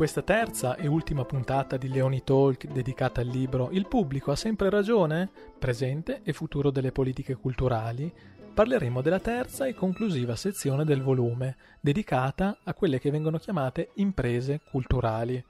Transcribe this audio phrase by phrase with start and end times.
[0.00, 4.70] questa terza e ultima puntata di Leoni Talk dedicata al libro Il pubblico ha sempre
[4.70, 5.28] ragione?
[5.58, 8.10] Presente e futuro delle politiche culturali,
[8.54, 14.62] parleremo della terza e conclusiva sezione del volume, dedicata a quelle che vengono chiamate imprese
[14.70, 15.44] culturali.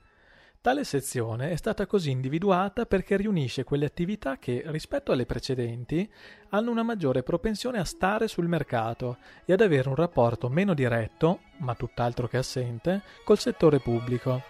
[0.62, 6.06] Tale sezione è stata così individuata perché riunisce quelle attività che, rispetto alle precedenti,
[6.50, 11.40] hanno una maggiore propensione a stare sul mercato e ad avere un rapporto meno diretto,
[11.60, 14.42] ma tutt'altro che assente, col settore pubblico.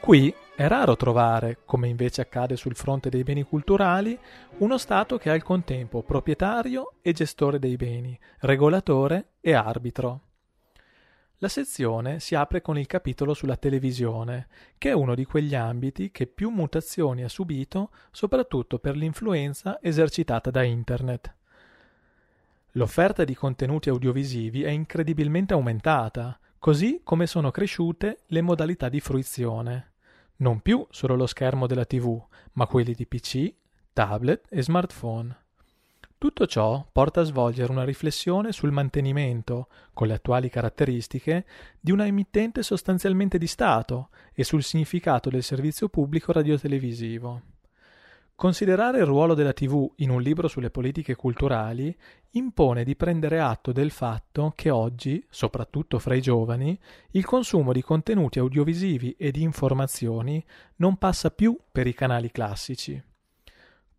[0.00, 4.18] Qui è raro trovare, come invece accade sul fronte dei beni culturali,
[4.60, 10.29] uno Stato che è al contempo proprietario e gestore dei beni, regolatore e arbitro.
[11.42, 16.10] La sezione si apre con il capitolo sulla televisione, che è uno di quegli ambiti
[16.10, 21.34] che più mutazioni ha subito, soprattutto per l'influenza esercitata da Internet.
[22.72, 29.92] L'offerta di contenuti audiovisivi è incredibilmente aumentata, così come sono cresciute le modalità di fruizione.
[30.36, 32.22] Non più solo lo schermo della TV,
[32.52, 33.50] ma quelli di PC,
[33.94, 35.34] tablet e smartphone.
[36.20, 41.46] Tutto ciò porta a svolgere una riflessione sul mantenimento, con le attuali caratteristiche,
[41.80, 47.40] di una emittente sostanzialmente di Stato e sul significato del servizio pubblico radiotelevisivo.
[48.34, 51.96] Considerare il ruolo della TV in un libro sulle politiche culturali
[52.32, 56.78] impone di prendere atto del fatto che oggi, soprattutto fra i giovani,
[57.12, 60.44] il consumo di contenuti audiovisivi e di informazioni
[60.76, 63.08] non passa più per i canali classici.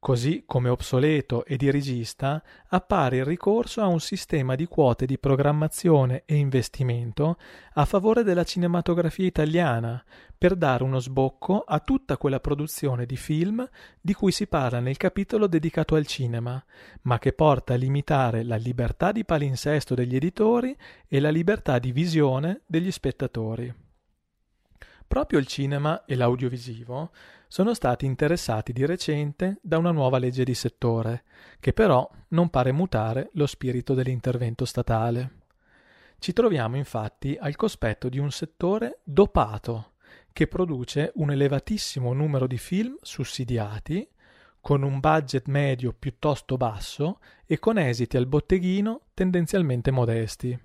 [0.03, 6.23] Così come obsoleto e dirigista appare il ricorso a un sistema di quote di programmazione
[6.25, 7.37] e investimento
[7.73, 10.03] a favore della cinematografia italiana,
[10.35, 13.63] per dare uno sbocco a tutta quella produzione di film
[14.01, 16.59] di cui si parla nel capitolo dedicato al cinema,
[17.01, 20.75] ma che porta a limitare la libertà di palinsesto degli editori
[21.07, 23.71] e la libertà di visione degli spettatori.
[25.07, 27.11] Proprio il cinema e l'audiovisivo
[27.51, 31.25] sono stati interessati di recente da una nuova legge di settore,
[31.59, 35.39] che però non pare mutare lo spirito dell'intervento statale.
[36.17, 39.95] Ci troviamo infatti al cospetto di un settore dopato,
[40.31, 44.07] che produce un elevatissimo numero di film sussidiati,
[44.61, 50.57] con un budget medio piuttosto basso e con esiti al botteghino tendenzialmente modesti.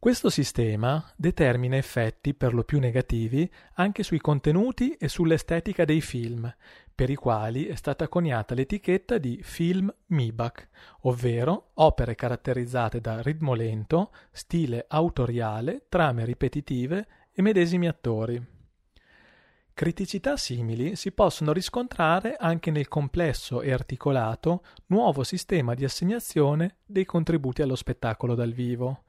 [0.00, 6.50] Questo sistema determina effetti per lo più negativi anche sui contenuti e sull'estetica dei film,
[6.94, 10.68] per i quali è stata coniata l'etichetta di film MIBAC,
[11.02, 18.42] ovvero opere caratterizzate da ritmo lento, stile autoriale, trame ripetitive e medesimi attori.
[19.74, 27.04] Criticità simili si possono riscontrare anche nel complesso e articolato nuovo sistema di assegnazione dei
[27.04, 29.04] contributi allo spettacolo dal vivo,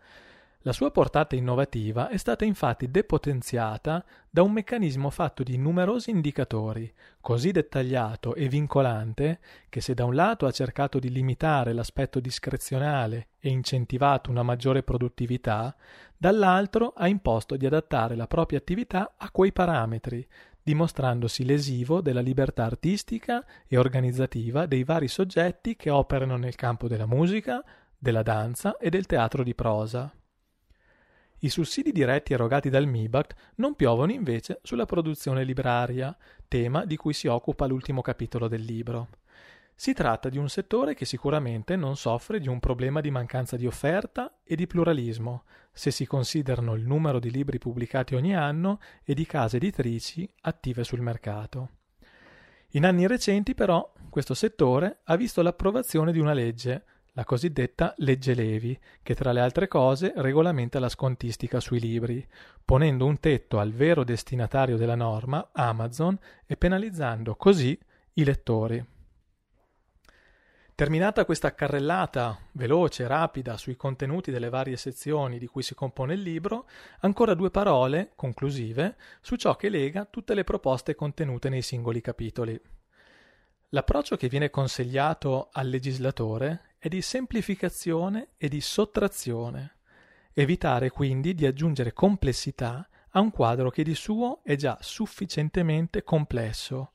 [0.64, 6.92] la sua portata innovativa è stata infatti depotenziata da un meccanismo fatto di numerosi indicatori,
[7.20, 9.40] così dettagliato e vincolante
[9.70, 14.84] che se da un lato ha cercato di limitare l'aspetto discrezionale e incentivato una maggiore
[14.84, 15.76] produttività,
[16.16, 20.28] dall'altro ha imposto di adattare la propria attività a quei parametri,
[20.62, 27.08] dimostrandosi lesivo della libertà artistica e organizzativa dei vari soggetti che operano nel campo della
[27.08, 27.64] musica,
[27.98, 30.14] della danza e del teatro di prosa.
[31.44, 36.16] I sussidi diretti erogati dal MIBACT non piovono invece sulla produzione libraria,
[36.47, 39.07] tema di cui si occupa l'ultimo capitolo del libro.
[39.74, 43.66] Si tratta di un settore che sicuramente non soffre di un problema di mancanza di
[43.66, 49.16] offerta e di pluralismo, se si considerano il numero di libri pubblicati ogni anno e
[49.16, 51.69] di case editrici attive sul mercato.
[52.74, 56.84] In anni recenti, però, questo settore ha visto l'approvazione di una legge,
[57.14, 62.26] la cosiddetta legge Levi, che tra le altre cose regolamenta la scontistica sui libri,
[62.64, 67.78] ponendo un tetto al vero destinatario della norma, Amazon, e penalizzando così
[68.14, 68.86] i lettori.
[70.74, 76.22] Terminata questa carrellata veloce rapida sui contenuti delle varie sezioni di cui si compone il
[76.22, 76.68] libro,
[77.02, 82.60] ancora due parole conclusive su ciò che lega tutte le proposte contenute nei singoli capitoli.
[83.69, 89.75] L'approccio che viene consigliato al legislatore è di semplificazione e di sottrazione,
[90.33, 96.94] evitare quindi di aggiungere complessità a un quadro che di suo è già sufficientemente complesso,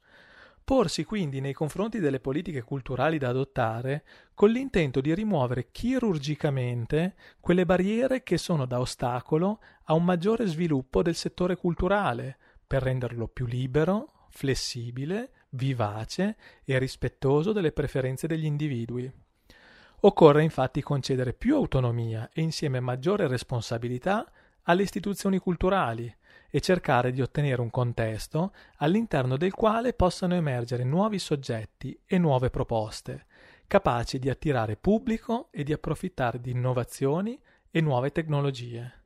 [0.64, 4.04] porsi quindi nei confronti delle politiche culturali da adottare
[4.34, 11.00] con l'intento di rimuovere chirurgicamente quelle barriere che sono da ostacolo a un maggiore sviluppo
[11.00, 19.24] del settore culturale, per renderlo più libero, flessibile, vivace e rispettoso delle preferenze degli individui.
[20.00, 24.30] Occorre infatti concedere più autonomia e insieme maggiore responsabilità
[24.64, 26.14] alle istituzioni culturali
[26.50, 32.50] e cercare di ottenere un contesto all'interno del quale possano emergere nuovi soggetti e nuove
[32.50, 33.26] proposte,
[33.66, 37.40] capaci di attirare pubblico e di approfittare di innovazioni
[37.70, 39.04] e nuove tecnologie.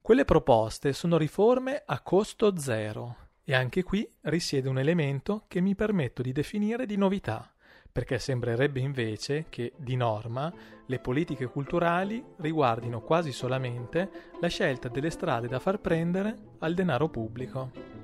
[0.00, 5.74] Quelle proposte sono riforme a costo zero e anche qui risiede un elemento che mi
[5.74, 7.52] permetto di definire di novità,
[7.96, 10.52] perché sembrerebbe invece che, di norma,
[10.84, 17.08] le politiche culturali riguardino quasi solamente la scelta delle strade da far prendere al denaro
[17.08, 17.95] pubblico.